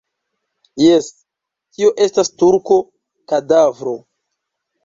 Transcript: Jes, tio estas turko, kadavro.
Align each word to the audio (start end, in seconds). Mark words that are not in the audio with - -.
Jes, 0.83 1.09
tio 1.77 1.91
estas 2.07 2.33
turko, 2.39 2.79
kadavro. 3.33 3.95